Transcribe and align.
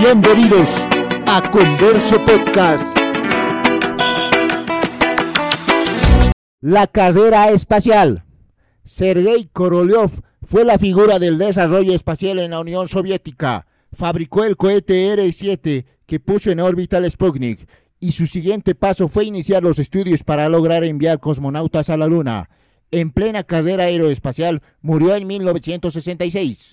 Bienvenidos 0.00 0.76
a 1.26 1.42
Converso 1.50 2.24
Podcast. 2.24 2.82
La 6.62 6.86
carrera 6.86 7.50
espacial. 7.50 8.24
Sergei 8.82 9.50
Korolev 9.52 10.10
fue 10.42 10.64
la 10.64 10.78
figura 10.78 11.18
del 11.18 11.36
desarrollo 11.36 11.92
espacial 11.92 12.38
en 12.38 12.52
la 12.52 12.60
Unión 12.60 12.88
Soviética. 12.88 13.66
Fabricó 13.92 14.44
el 14.44 14.56
cohete 14.56 15.12
R-7 15.12 15.84
que 16.06 16.18
puso 16.18 16.50
en 16.50 16.60
órbita 16.60 16.96
el 16.96 17.10
Sputnik 17.10 17.68
y 18.00 18.12
su 18.12 18.26
siguiente 18.26 18.74
paso 18.74 19.06
fue 19.06 19.26
iniciar 19.26 19.62
los 19.62 19.78
estudios 19.78 20.24
para 20.24 20.48
lograr 20.48 20.82
enviar 20.82 21.20
cosmonautas 21.20 21.90
a 21.90 21.98
la 21.98 22.06
Luna. 22.06 22.48
En 22.90 23.10
plena 23.10 23.44
carrera 23.44 23.84
aeroespacial, 23.84 24.62
murió 24.80 25.14
en 25.14 25.26
1966. 25.26 26.72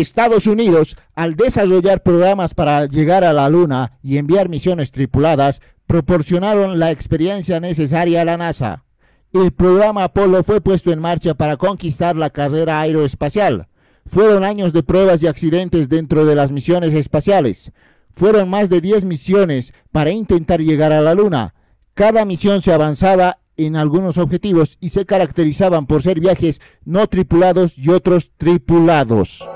Estados 0.00 0.46
Unidos, 0.46 0.96
al 1.14 1.36
desarrollar 1.36 2.02
programas 2.02 2.54
para 2.54 2.86
llegar 2.86 3.24
a 3.24 3.32
la 3.32 3.48
Luna 3.48 3.98
y 4.02 4.18
enviar 4.18 4.48
misiones 4.48 4.90
tripuladas, 4.90 5.60
proporcionaron 5.86 6.78
la 6.78 6.90
experiencia 6.90 7.60
necesaria 7.60 8.22
a 8.22 8.24
la 8.24 8.36
NASA. 8.36 8.84
El 9.32 9.52
programa 9.52 10.04
Apolo 10.04 10.42
fue 10.42 10.60
puesto 10.60 10.92
en 10.92 11.00
marcha 11.00 11.34
para 11.34 11.56
conquistar 11.56 12.16
la 12.16 12.30
carrera 12.30 12.80
aeroespacial. 12.80 13.68
Fueron 14.06 14.44
años 14.44 14.72
de 14.72 14.82
pruebas 14.82 15.22
y 15.22 15.26
accidentes 15.26 15.88
dentro 15.88 16.24
de 16.24 16.34
las 16.34 16.52
misiones 16.52 16.94
espaciales. 16.94 17.72
Fueron 18.12 18.48
más 18.48 18.70
de 18.70 18.80
10 18.80 19.04
misiones 19.04 19.74
para 19.92 20.10
intentar 20.10 20.60
llegar 20.60 20.92
a 20.92 21.00
la 21.00 21.14
Luna. 21.14 21.54
Cada 21.94 22.24
misión 22.24 22.62
se 22.62 22.72
avanzaba 22.72 23.38
en 23.56 23.76
algunos 23.76 24.18
objetivos 24.18 24.76
y 24.80 24.90
se 24.90 25.06
caracterizaban 25.06 25.86
por 25.86 26.02
ser 26.02 26.20
viajes 26.20 26.60
no 26.84 27.06
tripulados 27.08 27.76
y 27.76 27.90
otros 27.90 28.32
tripulados. 28.36 29.48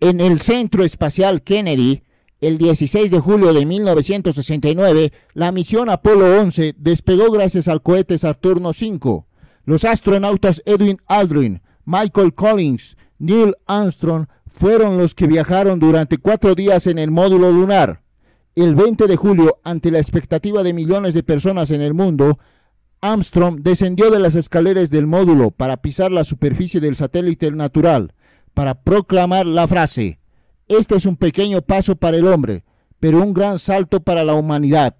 En 0.00 0.20
el 0.20 0.40
Centro 0.40 0.84
Espacial 0.84 1.42
Kennedy, 1.42 2.02
el 2.42 2.58
16 2.58 3.10
de 3.10 3.18
julio 3.18 3.54
de 3.54 3.64
1969, 3.64 5.10
la 5.32 5.52
misión 5.52 5.88
Apolo 5.88 6.38
11 6.38 6.74
despegó 6.76 7.30
gracias 7.30 7.66
al 7.66 7.80
cohete 7.80 8.18
Saturno 8.18 8.70
V. 8.70 9.24
Los 9.64 9.86
astronautas 9.86 10.62
Edwin 10.66 10.98
Aldrin, 11.06 11.62
Michael 11.86 12.34
Collins, 12.34 12.98
Neil 13.18 13.54
Armstrong 13.64 14.26
fueron 14.46 14.98
los 14.98 15.14
que 15.14 15.26
viajaron 15.26 15.80
durante 15.80 16.18
cuatro 16.18 16.54
días 16.54 16.86
en 16.86 16.98
el 16.98 17.10
módulo 17.10 17.50
lunar. 17.50 18.02
El 18.54 18.74
20 18.74 19.06
de 19.06 19.16
julio, 19.16 19.60
ante 19.64 19.90
la 19.90 19.98
expectativa 19.98 20.62
de 20.62 20.74
millones 20.74 21.14
de 21.14 21.22
personas 21.22 21.70
en 21.70 21.80
el 21.80 21.94
mundo, 21.94 22.38
Armstrong 23.00 23.60
descendió 23.62 24.10
de 24.10 24.18
las 24.18 24.34
escaleras 24.34 24.90
del 24.90 25.06
módulo 25.06 25.52
para 25.52 25.78
pisar 25.78 26.12
la 26.12 26.24
superficie 26.24 26.80
del 26.80 26.96
satélite 26.96 27.50
natural 27.50 28.12
para 28.56 28.74
proclamar 28.74 29.44
la 29.44 29.68
frase, 29.68 30.18
este 30.66 30.96
es 30.96 31.04
un 31.04 31.18
pequeño 31.18 31.60
paso 31.60 31.94
para 31.94 32.16
el 32.16 32.26
hombre, 32.26 32.64
pero 32.98 33.22
un 33.22 33.34
gran 33.34 33.58
salto 33.58 34.00
para 34.00 34.24
la 34.24 34.32
humanidad. 34.32 34.96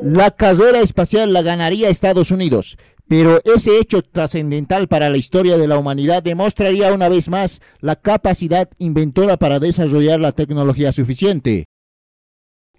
La 0.00 0.30
carrera 0.30 0.78
espacial 0.80 1.32
la 1.32 1.42
ganaría 1.42 1.88
Estados 1.88 2.30
Unidos, 2.30 2.78
pero 3.08 3.40
ese 3.44 3.78
hecho 3.78 4.02
trascendental 4.02 4.86
para 4.86 5.08
la 5.08 5.16
historia 5.16 5.56
de 5.56 5.66
la 5.66 5.78
humanidad 5.78 6.22
demostraría 6.22 6.92
una 6.92 7.08
vez 7.08 7.28
más 7.28 7.60
la 7.80 7.96
capacidad 7.96 8.68
inventora 8.78 9.38
para 9.38 9.58
desarrollar 9.58 10.20
la 10.20 10.32
tecnología 10.32 10.92
suficiente. 10.92 11.64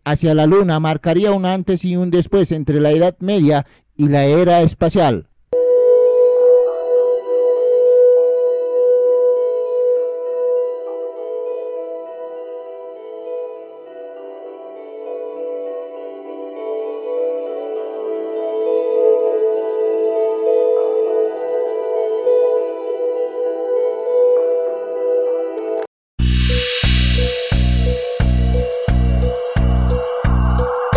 Hacia 0.06 0.36
la 0.36 0.46
Luna 0.46 0.80
marcaría 0.80 1.32
un 1.32 1.46
antes 1.46 1.84
y 1.84 1.96
un 1.96 2.12
después 2.12 2.52
entre 2.52 2.80
la 2.80 2.92
Edad 2.92 3.18
Media 3.20 3.66
y 3.96 4.08
la 4.08 4.26
era 4.26 4.62
espacial. 4.62 5.29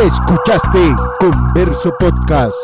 Escuchaste 0.02 0.96
Converso 1.20 1.94
Podcast. 2.00 2.56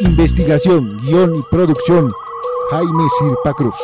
Investigación, 0.00 0.88
guion 1.04 1.36
y 1.36 1.40
producción, 1.48 2.10
Jaime 2.72 3.04
Sirpa 3.20 3.52
Cruz. 3.54 3.76